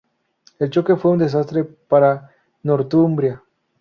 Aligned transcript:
El 0.57 0.71
choque 0.71 0.95
fue 0.95 1.11
un 1.11 1.19
desastre 1.19 1.63
para 1.63 2.31
Northumbria. 2.63 3.43